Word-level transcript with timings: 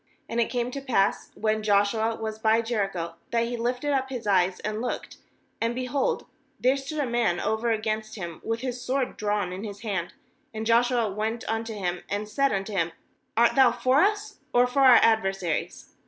wAnd 0.27 0.41
it 0.41 0.49
came 0.49 0.71
to 0.71 0.81
pass, 0.81 1.29
when 1.35 1.61
Joshua 1.61 2.15
was 2.15 2.39
by 2.39 2.59
Jericho, 2.59 3.17
that 3.29 3.43
he 3.45 3.55
lifted 3.55 3.91
up 3.93 4.09
his 4.09 4.25
eyes 4.25 4.59
and 4.61 4.81
looked, 4.81 5.17
and, 5.61 5.75
behold, 5.75 6.25
there 6.59 6.75
stood 6.75 6.97
a 6.97 7.05
man 7.05 7.39
over 7.39 7.69
against 7.69 8.15
him 8.15 8.41
with 8.43 8.61
his 8.61 8.81
sword 8.81 9.15
drawn 9.15 9.53
in 9.53 9.63
his 9.63 9.81
hand; 9.81 10.15
and 10.55 10.65
Joshua 10.65 11.11
went 11.11 11.47
unto 11.47 11.75
him, 11.75 12.01
and 12.09 12.27
said 12.27 12.51
unto 12.51 12.73
him: 12.73 12.93
'Art 13.37 13.53
thou 13.53 13.71
for 13.71 14.01
us, 14.01 14.39
or 14.55 14.65
for 14.65 14.79
our 14.79 14.97
ad 15.03 15.21
versaries?' 15.21 15.89